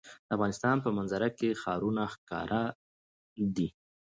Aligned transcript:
د 0.27 0.29
افغانستان 0.35 0.75
په 0.85 0.89
منظره 0.97 1.29
کې 1.37 1.59
ښارونه 1.61 2.03
ښکاره 2.13 2.63
ده. 3.55 3.67